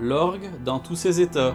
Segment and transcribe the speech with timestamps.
[0.00, 1.54] L'orgue dans tous ses états.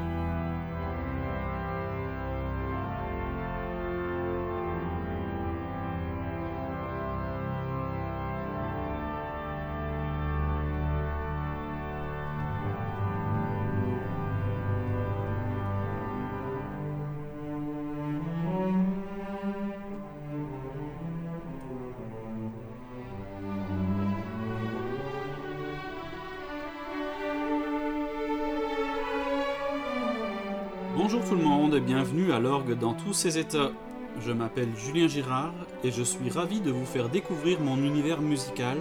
[32.76, 33.72] Dans tous ses états.
[34.20, 35.54] Je m'appelle Julien Girard
[35.84, 38.78] et je suis ravi de vous faire découvrir mon univers musical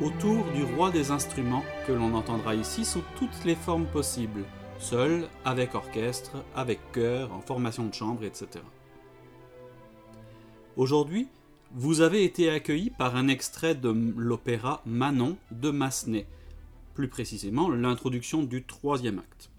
[0.00, 4.44] autour du roi des instruments que l'on entendra ici sous toutes les formes possibles,
[4.78, 8.46] seul, avec orchestre, avec chœur, en formation de chambre, etc.
[10.76, 11.28] Aujourd'hui,
[11.72, 16.26] vous avez été accueillis par un extrait de l'opéra Manon de Massenet,
[16.94, 19.50] plus précisément l'introduction du troisième acte.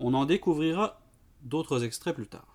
[0.00, 1.00] On en découvrira
[1.42, 2.53] d'autres extraits plus tard.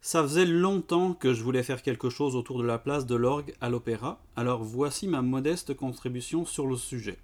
[0.00, 3.54] Ça faisait longtemps que je voulais faire quelque chose autour de la place de l'orgue
[3.60, 7.18] à l'opéra, alors voici ma modeste contribution sur le sujet.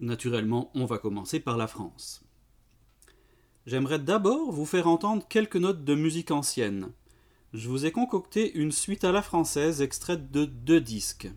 [0.00, 2.22] Naturellement, on va commencer par la France.
[3.66, 6.92] J'aimerais d'abord vous faire entendre quelques notes de musique ancienne.
[7.54, 11.30] Je vous ai concocté une suite à la française extraite de deux disques.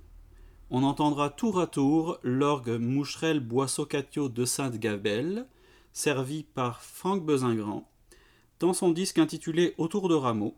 [0.69, 5.47] On entendra tour à tour l'orgue Moucherel Boisseau-Catio de Sainte-Gabelle,
[5.93, 7.89] servi par Franck Bezingrand,
[8.59, 10.55] dans son disque intitulé Autour de Rameau,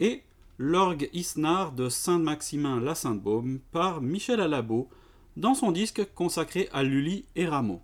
[0.00, 0.22] et
[0.58, 4.88] l'orgue Isnard de Saint-Maximin la Sainte-Baume par Michel Alabo,
[5.36, 7.82] dans son disque consacré à Lully et Rameau.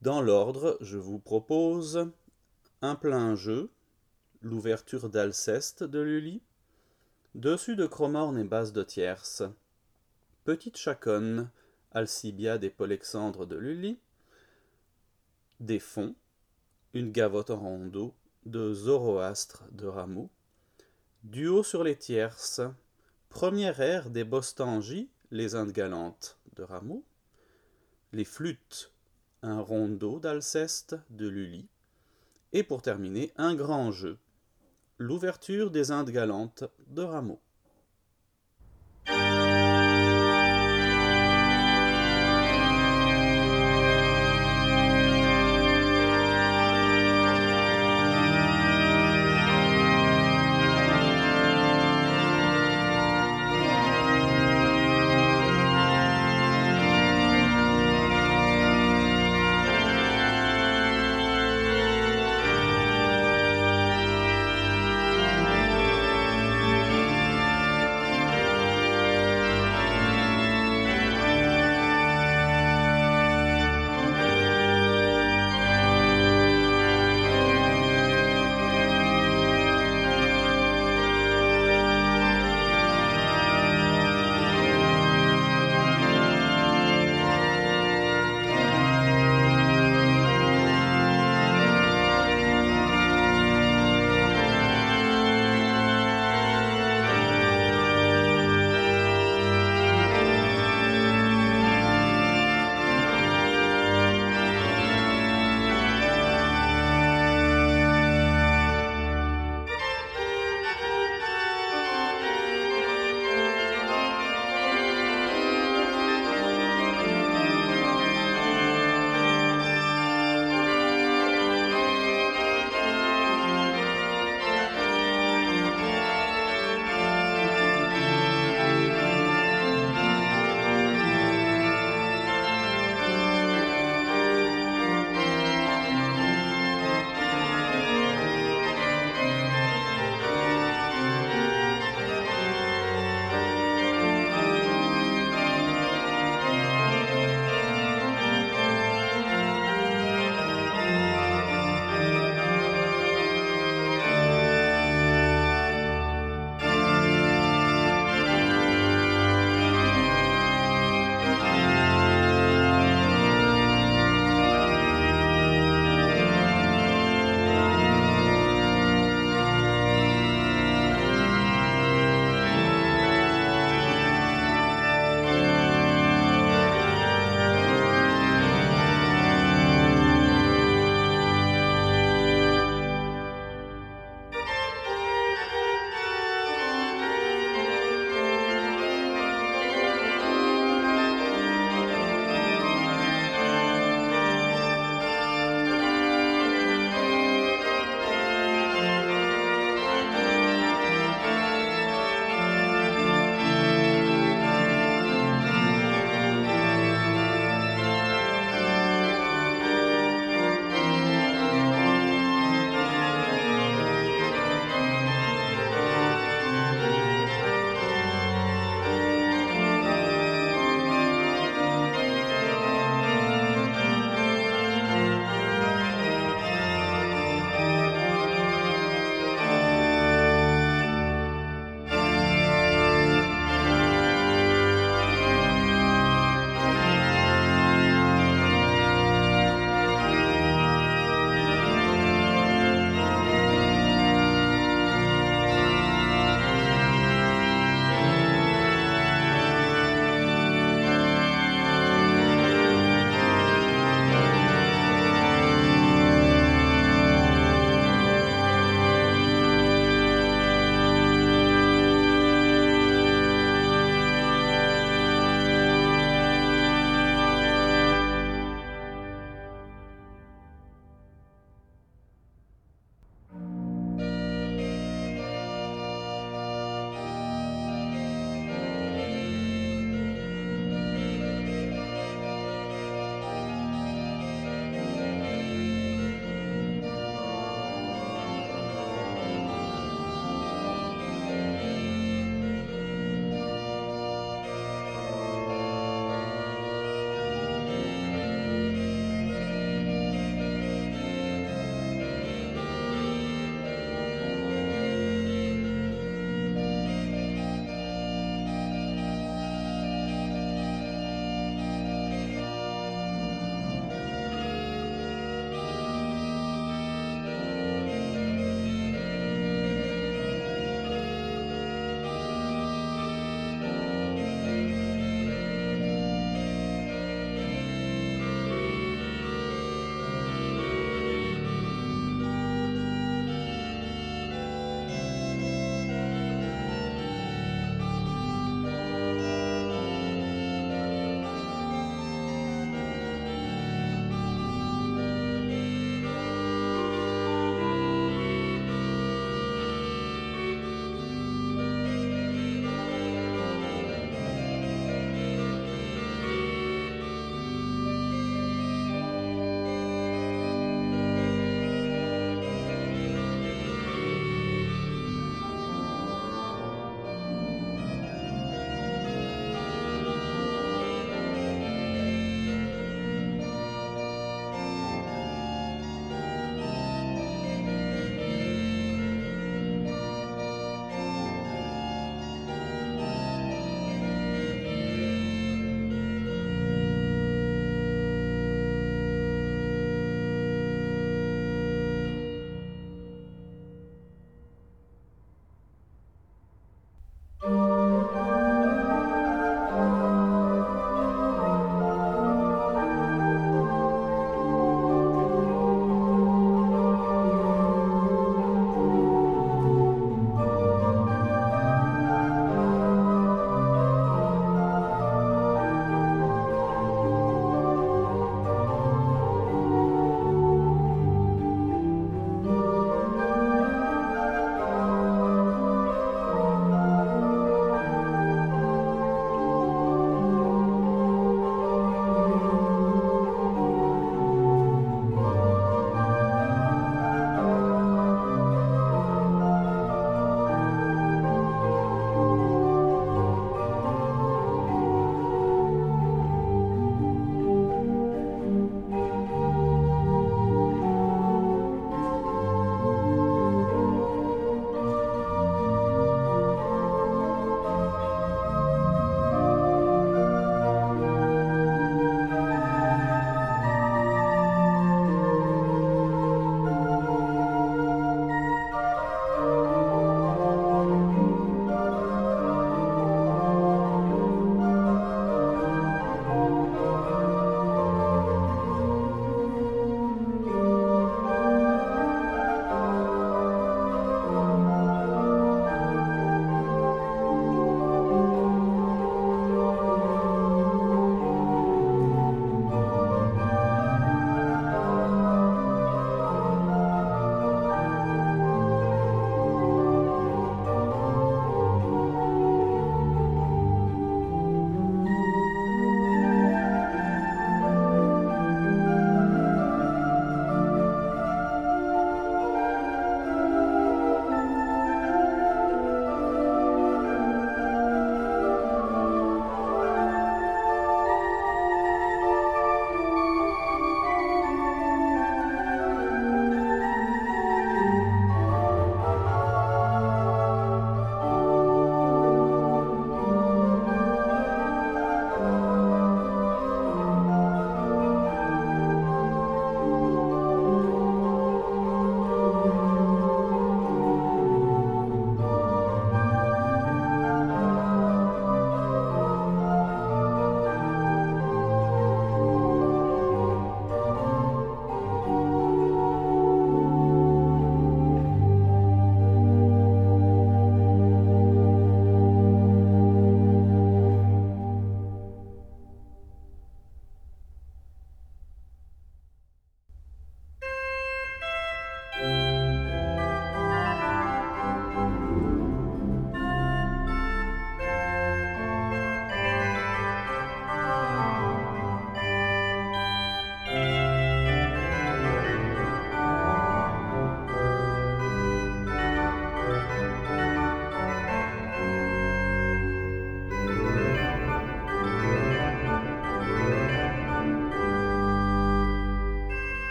[0.00, 2.10] Dans l'ordre, je vous propose
[2.82, 3.70] un plein jeu,
[4.42, 6.42] l'ouverture d'Alceste de Lully,
[7.34, 9.42] dessus de Cromorne et basse de tierce,
[10.44, 11.50] petite chaconne,
[11.92, 13.98] Alcibiade et Polexandre de Lully,
[15.58, 16.14] des fonds,
[16.94, 18.14] une gavotte en rondeau,
[18.46, 20.30] de Zoroastre de Rameau,
[21.24, 22.60] duo sur les tierces,
[23.28, 27.04] première air des Bostangi, les Indes galantes de Rameau,
[28.12, 28.92] les flûtes,
[29.42, 31.66] un rondeau d'Alceste de Lully,
[32.52, 34.16] et pour terminer, un grand jeu,
[34.98, 37.40] l'ouverture des Indes galantes de Rameau.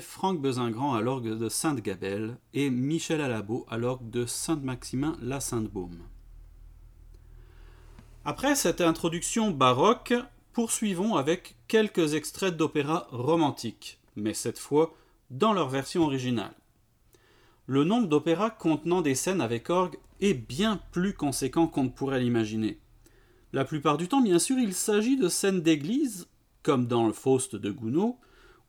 [0.00, 5.98] Franck Bezingrand à l'orgue de Sainte-Gabelle et Michel Alabo à l'orgue de Sainte-Maximin-la-Sainte-Baume.
[8.24, 10.14] Après cette introduction baroque,
[10.52, 14.94] poursuivons avec quelques extraits d'opéras romantiques, mais cette fois
[15.30, 16.54] dans leur version originale.
[17.66, 22.20] Le nombre d'opéras contenant des scènes avec orgue est bien plus conséquent qu'on ne pourrait
[22.20, 22.78] l'imaginer.
[23.52, 26.28] La plupart du temps, bien sûr, il s'agit de scènes d'église,
[26.62, 28.14] comme dans le Faust de Gounod,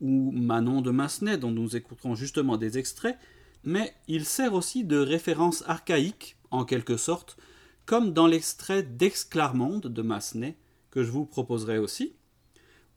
[0.02, 3.18] ou Manon de Massenet, dont nous écouterons justement des extraits,
[3.64, 7.38] mais il sert aussi de référence archaïque, en quelque sorte,
[7.86, 10.58] comme dans l'extrait d'Exclarmonde de Massenet,
[10.92, 12.14] que je vous proposerai aussi,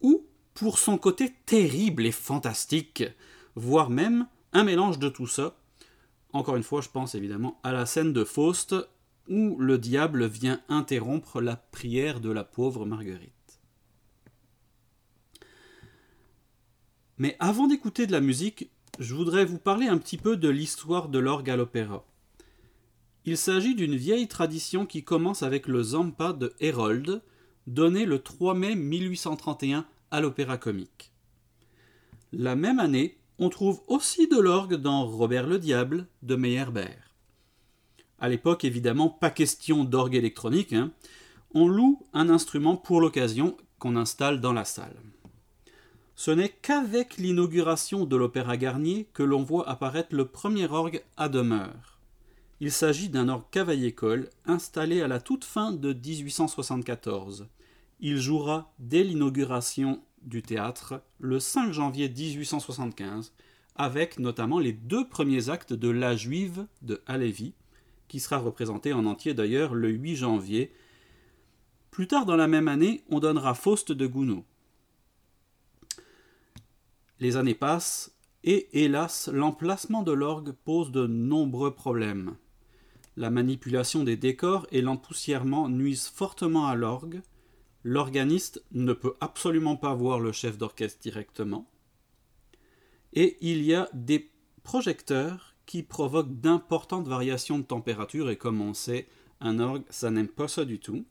[0.01, 3.05] ou pour son côté terrible et fantastique,
[3.55, 5.57] voire même un mélange de tout ça.
[6.33, 8.75] Encore une fois, je pense évidemment à la scène de Faust
[9.29, 13.40] où le diable vient interrompre la prière de la pauvre Marguerite.
[17.21, 21.11] Mais avant d'écouter de la musique, je voudrais vous parler un petit peu de l'histoire
[21.11, 22.07] de l'orgue à l'opéra.
[23.27, 27.21] Il s'agit d'une vieille tradition qui commence avec le Zampa de Herold,
[27.67, 31.13] donné le 3 mai 1831 à l'Opéra Comique.
[32.33, 37.13] La même année, on trouve aussi de l'orgue dans Robert le Diable de Meyerbeer.
[38.19, 40.73] À l'époque, évidemment, pas question d'orgue électronique.
[40.73, 40.91] Hein.
[41.53, 44.97] On loue un instrument pour l'occasion qu'on installe dans la salle.
[46.23, 51.31] Ce n'est qu'avec l'inauguration de l'Opéra Garnier que l'on voit apparaître le premier orgue à
[51.31, 51.99] demeure.
[52.61, 57.49] Il s'agit d'un orgue cavaillé-colle installé à la toute fin de 1874.
[58.01, 63.33] Il jouera dès l'inauguration du théâtre le 5 janvier 1875,
[63.77, 67.55] avec notamment les deux premiers actes de La Juive de Halévy,
[68.09, 70.71] qui sera représenté en entier d'ailleurs le 8 janvier.
[71.91, 74.43] Plus tard dans la même année, on donnera Faust de Gounod.
[77.21, 82.37] Les années passent, et hélas, l'emplacement de l'orgue pose de nombreux problèmes.
[83.17, 87.21] La manipulation des décors et l'empoussièrement nuisent fortement à l'orgue.
[87.85, 91.71] L'organiste ne peut absolument pas voir le chef d'orchestre directement.
[93.13, 94.31] Et il y a des
[94.63, 99.09] projecteurs qui provoquent d'importantes variations de température et comme on sait,
[99.41, 101.05] un orgue, ça n'aime pas ça du tout.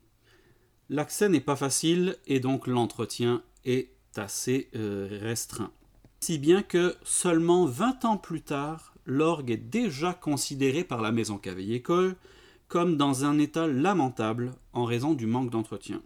[0.89, 5.71] L'accès n'est pas facile et donc l'entretien est assez euh, restreint.
[6.19, 11.37] Si bien que seulement 20 ans plus tard, l'orgue est déjà considéré par la maison
[11.37, 12.15] Cavaillé-École
[12.67, 16.03] comme dans un état lamentable en raison du manque d'entretien.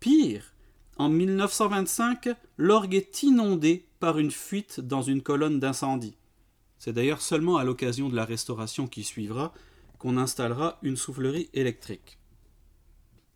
[0.00, 0.54] Pire,
[0.96, 6.16] en 1925, l'orgue est inondé par une fuite dans une colonne d'incendie.
[6.78, 9.52] C'est d'ailleurs seulement à l'occasion de la restauration qui suivra
[9.98, 12.18] qu'on installera une soufflerie électrique.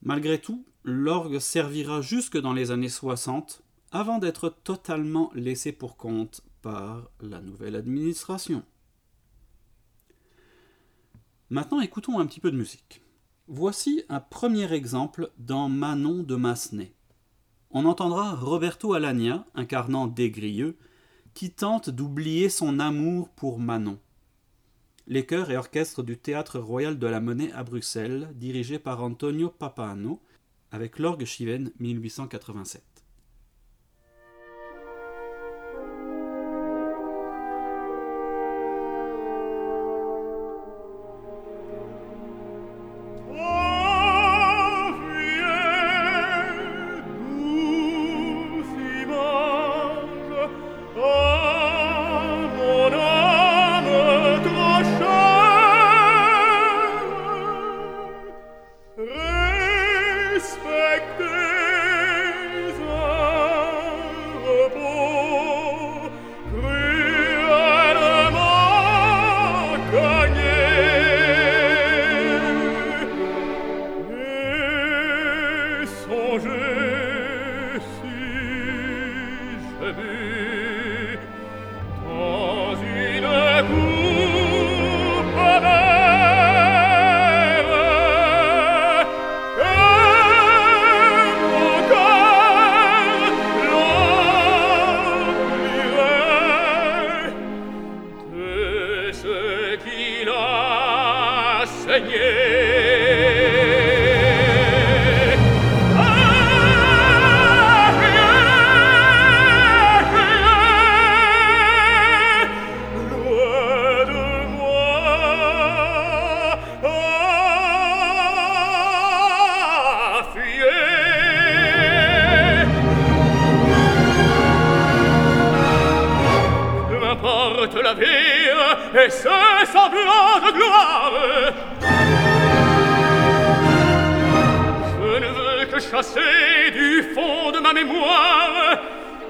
[0.03, 3.63] Malgré tout, l'orgue servira jusque dans les années 60
[3.97, 8.63] avant d'être totalement laissé pour compte par la nouvelle administration.
[11.49, 13.01] Maintenant, écoutons un petit peu de musique.
[13.49, 16.93] Voici un premier exemple dans Manon de Massenet.
[17.71, 20.77] On entendra Roberto Alagna, incarnant Desgrieux,
[21.33, 23.99] qui tente d'oublier son amour pour Manon.
[25.07, 29.49] Les chœurs et orchestres du Théâtre Royal de la Monnaie à Bruxelles, dirigé par Antonio
[29.49, 30.21] Papano,
[30.71, 32.96] avec l'orgue Chiven 1887.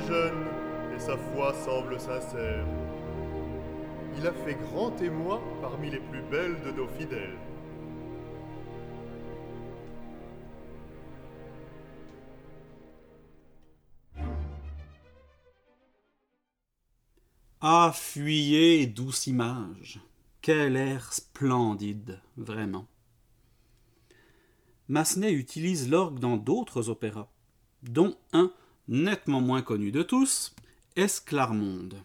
[0.00, 0.46] jeune
[0.94, 2.66] et sa foi semble sincère.
[4.18, 7.38] Il a fait grand émoi parmi les plus belles de nos fidèles.
[17.60, 20.00] Ah, fuyez, douce image.
[20.40, 22.86] Quel air splendide, vraiment.
[24.88, 27.28] Massenet utilise l'orgue dans d'autres opéras,
[27.82, 28.52] dont un
[28.88, 30.54] nettement moins connu de tous,
[30.96, 31.96] Esclarmonde.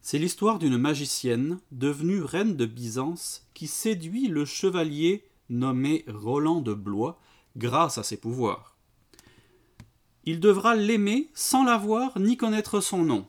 [0.00, 6.74] C'est l'histoire d'une magicienne devenue reine de Byzance qui séduit le chevalier nommé Roland de
[6.74, 7.18] Blois
[7.56, 8.76] grâce à ses pouvoirs.
[10.24, 13.26] Il devra l'aimer sans la voir ni connaître son nom.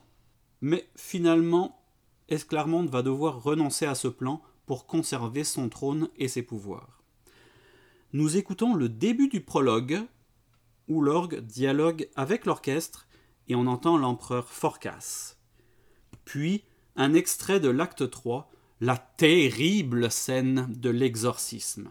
[0.60, 1.80] Mais finalement,
[2.28, 7.02] Esclarmonde va devoir renoncer à ce plan pour conserver son trône et ses pouvoirs.
[8.12, 10.00] Nous écoutons le début du prologue,
[10.88, 13.06] où l'orgue dialogue avec l'orchestre
[13.46, 15.36] et on entend l'empereur Phorcas.
[16.24, 16.64] Puis
[16.96, 21.90] un extrait de l'acte 3, la terrible scène de l'exorcisme.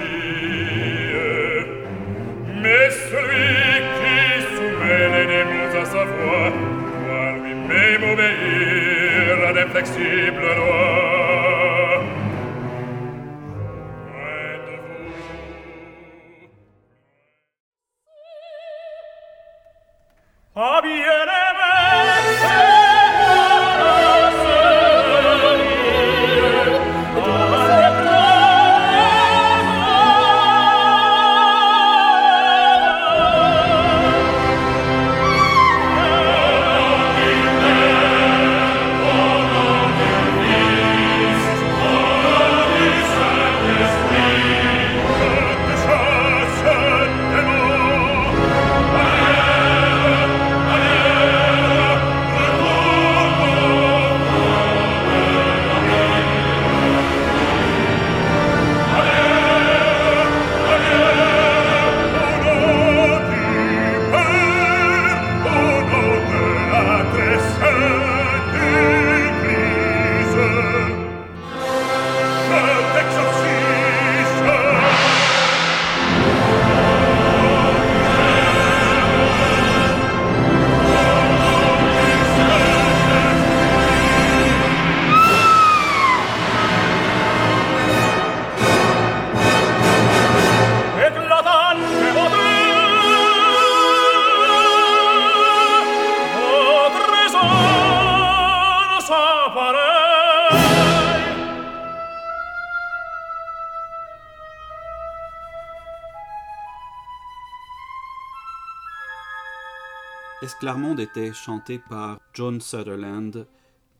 [110.99, 113.47] Était chanté par John Sutherland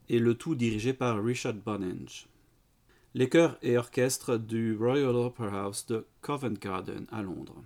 [0.08, 2.28] et le tout dirigé par Richard Bonynge.
[3.14, 7.62] Les chœurs et orchestres du Royal Opera House de Covent Garden à Londres.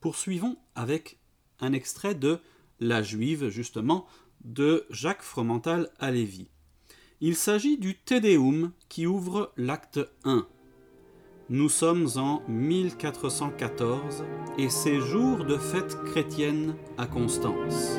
[0.00, 1.18] Poursuivons avec
[1.60, 2.38] un extrait de
[2.78, 4.06] La Juive, justement,
[4.44, 6.48] de Jacques Fromental à Lévis.
[7.20, 10.46] Il s'agit du Te Deum qui ouvre l'acte 1.
[11.50, 14.24] Nous sommes en 1414
[14.56, 17.98] et c'est jour de fête chrétienne à Constance.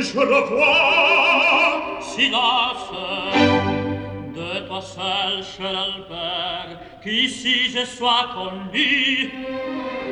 [0.00, 2.90] je le vois silence
[4.34, 9.30] de toi seul chez l'albert qu'ici je sois connu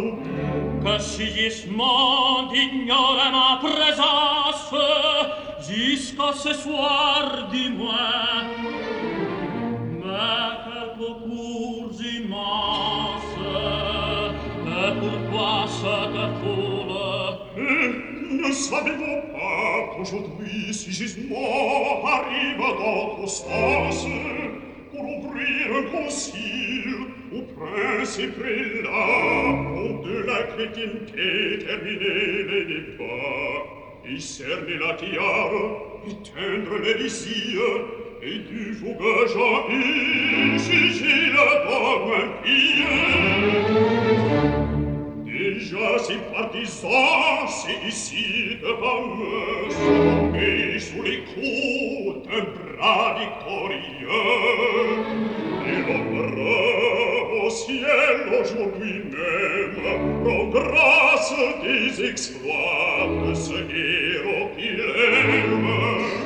[0.84, 4.76] que si Gismond ignore ma présence
[5.68, 8.06] jusqu'à ce soir dis-moi
[10.04, 13.40] mais quelques cours immenses
[14.68, 16.55] et pourquoi cette fois
[18.56, 24.08] sapevo pas qu'aujourd'hui, si gisement arrive dans ton sens,
[24.92, 26.96] pour ouvrir un concile
[27.34, 28.40] au principe
[28.84, 29.06] là,
[29.74, 33.60] pour de la chrétienté terminer les débats,
[34.08, 35.52] et cerner la tiare,
[36.08, 37.86] éteindre les visières,
[38.22, 42.76] et du fougage à une, juger la dame impie
[45.56, 52.46] déjà suis partisan, c'est ici devant me, mais sous les coups d'un
[52.78, 54.24] bras victorieux.
[55.68, 61.34] Et l'ombre au ciel aujourd'hui même rend grâce
[61.64, 66.25] des exploits de ce héros qu'il aime.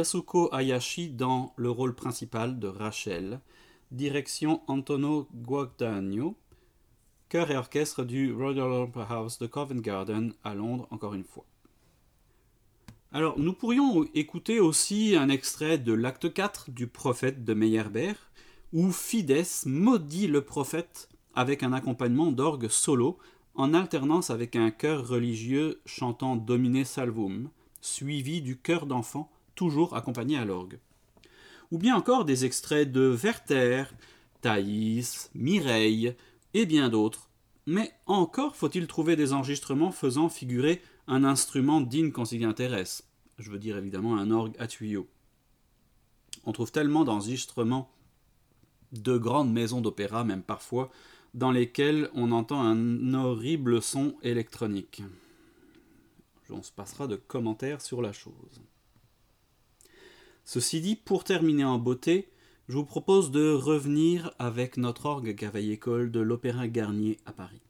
[0.00, 3.38] Yasuko Hayashi dans le rôle principal de Rachel,
[3.90, 6.36] direction Antonio Guadagno,
[7.28, 11.44] chœur et orchestre du Royal Opera House de Covent Garden à Londres encore une fois.
[13.12, 18.14] Alors, nous pourrions écouter aussi un extrait de l'acte 4 du prophète de Meyerbeer,
[18.72, 23.18] où Fidesz maudit le prophète avec un accompagnement d'orgue solo
[23.54, 27.50] en alternance avec un chœur religieux chantant Domine Salvum,
[27.82, 29.30] suivi du chœur d'enfant,
[29.60, 30.78] toujours accompagné à l'orgue.
[31.70, 33.84] Ou bien encore des extraits de Werther,
[34.40, 36.14] Thaïs, Mireille
[36.54, 37.28] et bien d'autres.
[37.66, 43.06] Mais encore faut-il trouver des enregistrements faisant figurer un instrument digne qu'on s'y intéresse.
[43.38, 45.06] Je veux dire évidemment un orgue à tuyaux.
[46.46, 47.90] On trouve tellement d'enregistrements
[48.92, 50.90] de grandes maisons d'opéra, même parfois,
[51.34, 55.02] dans lesquelles on entend un horrible son électronique.
[56.48, 58.62] On se passera de commentaires sur la chose.
[60.52, 62.28] Ceci dit, pour terminer en beauté,
[62.66, 67.62] je vous propose de revenir avec notre orgue cavaille-école de l'Opéra Garnier à Paris.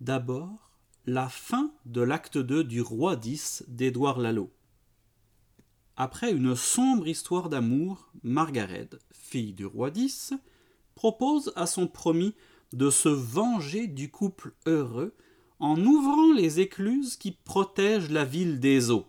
[0.00, 0.72] D'abord,
[1.06, 4.50] la fin de l'acte 2 du Roi 10 d'Édouard Lalo.
[5.96, 10.34] Après une sombre histoire d'amour, Margaret, fille du Roi 10,
[10.96, 12.34] propose à son promis
[12.72, 15.14] de se venger du couple heureux
[15.60, 19.06] en ouvrant les écluses qui protègent la ville des eaux.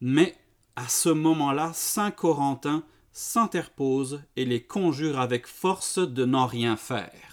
[0.00, 0.34] Mais
[0.78, 7.27] à ce moment-là, Saint Corentin s'interpose et les conjure avec force de n'en rien faire.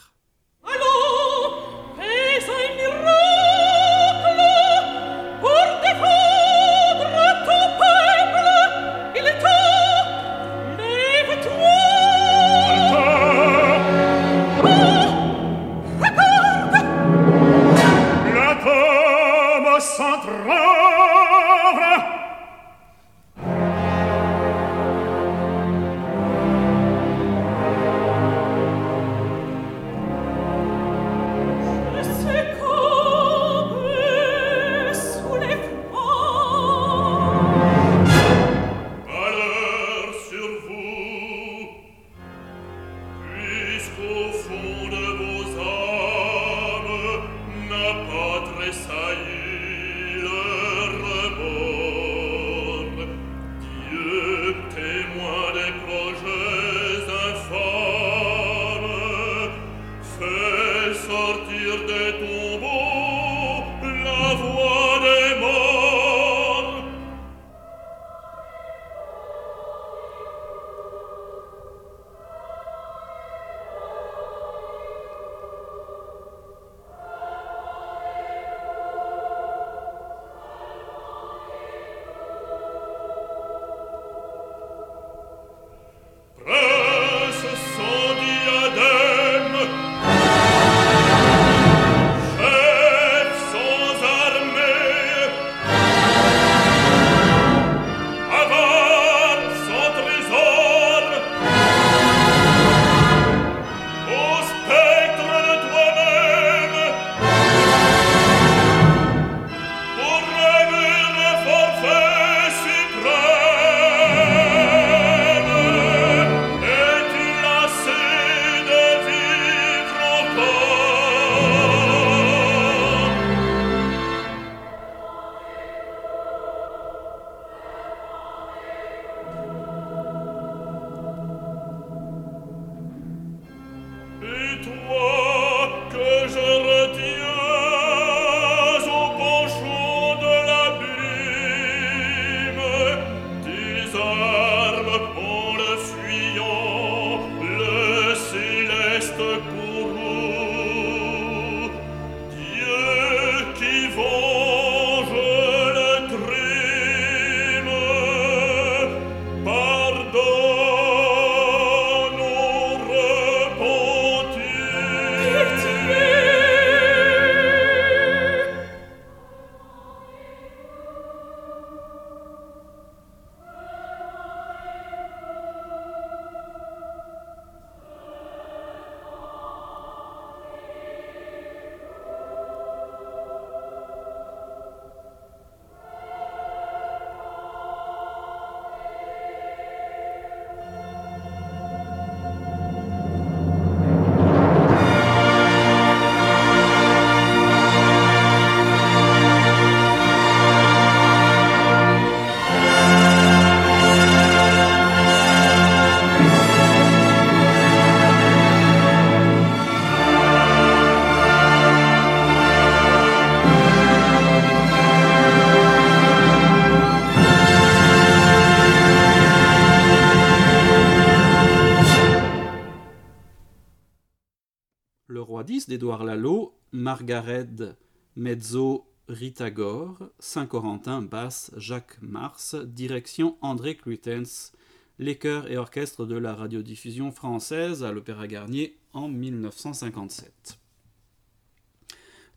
[225.75, 227.75] d'Édouard Lalo, Margaret
[228.15, 234.53] Mezzo Ritagor, Saint-Corentin basse Jacques Mars, direction André Cluitens,
[234.99, 240.59] les chœurs et orchestres de la radiodiffusion française à l'Opéra Garnier en 1957.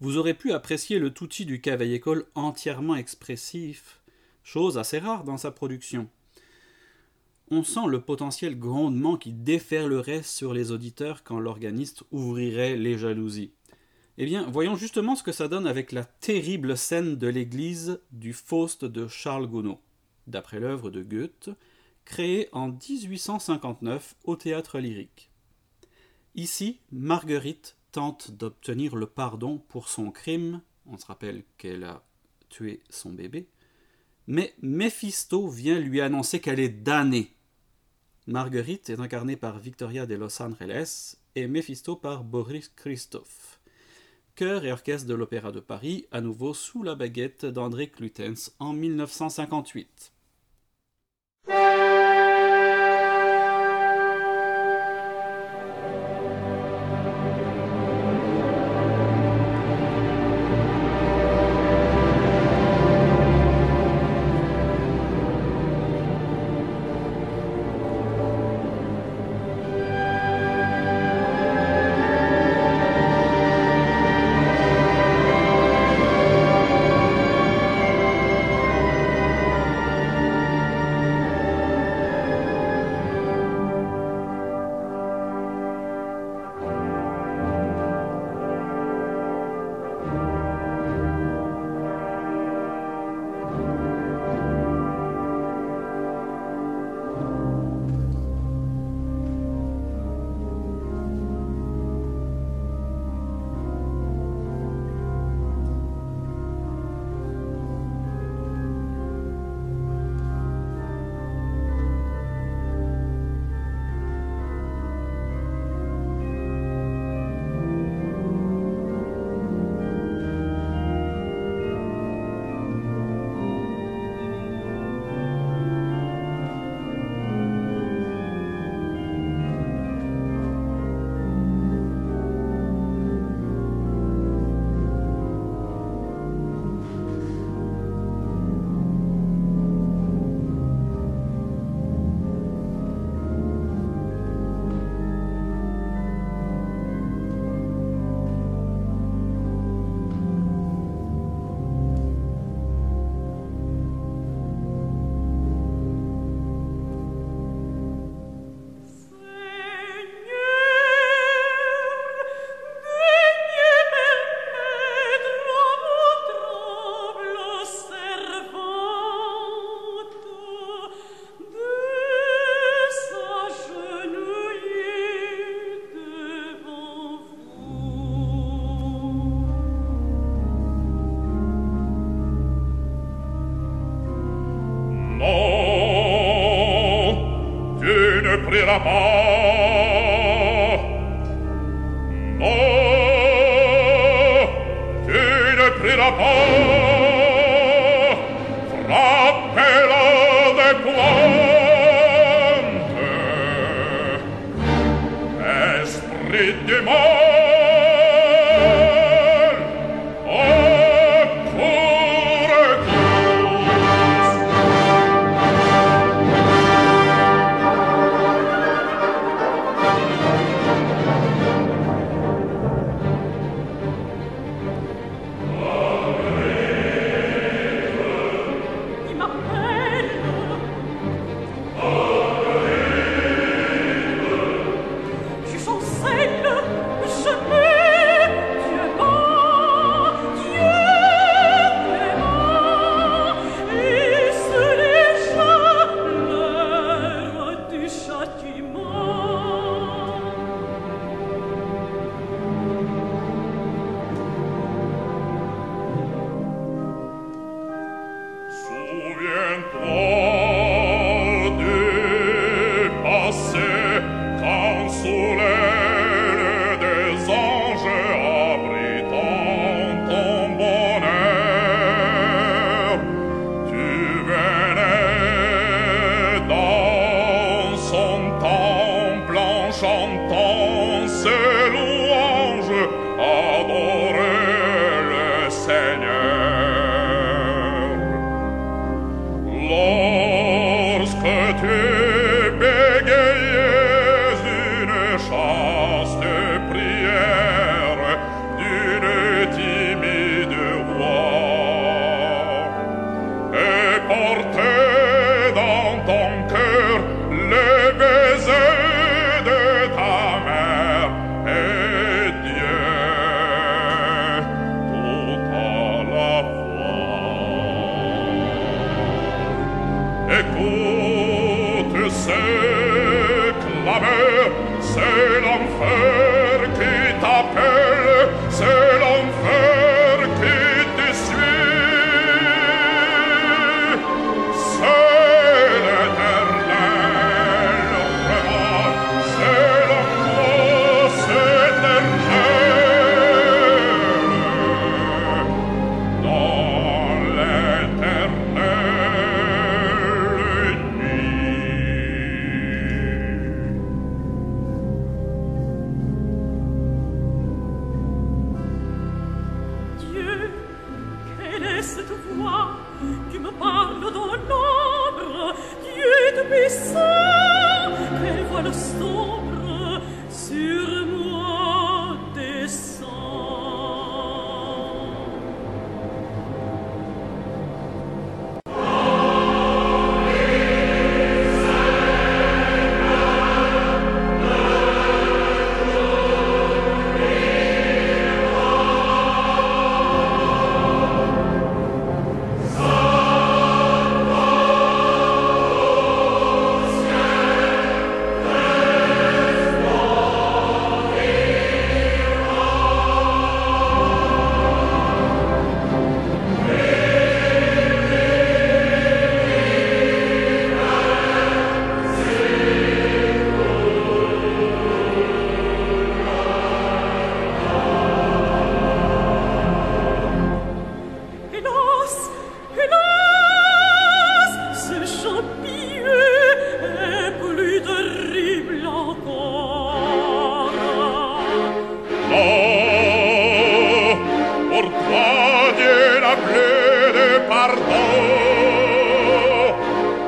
[0.01, 4.01] Vous aurez pu apprécier le touti du cavaille-école entièrement expressif,
[4.43, 6.11] chose assez rare dans sa production
[7.51, 13.53] on sent le potentiel grondement qui déferlerait sur les auditeurs quand l'organiste ouvrirait les jalousies.
[14.19, 18.33] Eh bien, voyons justement ce que ça donne avec la terrible scène de l'église du
[18.33, 19.79] Faust de Charles Gounod,
[20.27, 21.51] d'après l'œuvre de Goethe,
[22.05, 25.31] créée en 1859 au théâtre lyrique.
[26.35, 32.03] Ici, Marguerite tente d'obtenir le pardon pour son crime, on se rappelle qu'elle a
[32.49, 33.49] tué son bébé,
[34.27, 37.35] mais Méphisto vient lui annoncer qu'elle est damnée
[38.29, 43.59] Marguerite est incarnée par Victoria de Los Angeles et Mephisto par Boris Christophe.
[44.35, 48.75] Chœur et orchestre de l'Opéra de Paris, à nouveau sous la baguette d'André Clutens en
[48.75, 50.13] 1958.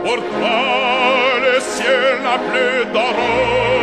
[0.04, 3.79] Portale ciel n'a plus d'or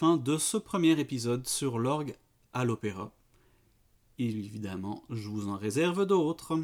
[0.00, 2.16] de ce premier épisode sur l'orgue
[2.54, 3.12] à l'opéra.
[4.18, 6.58] Évidemment, je vous en réserve d'autres.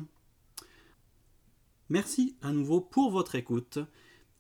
[1.91, 3.79] Merci à nouveau pour votre écoute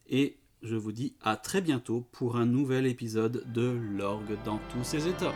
[0.09, 4.85] et je vous dis à très bientôt pour un nouvel épisode de l'orgue dans tous
[4.85, 5.35] ses états.